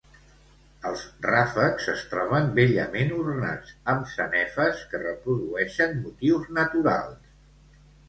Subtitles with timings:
[0.91, 7.83] Els ràfecs es troben bellament ornats amb sanefes que reprodueixen motius naturals.